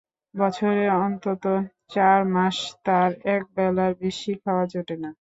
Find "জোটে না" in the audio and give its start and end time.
4.71-5.09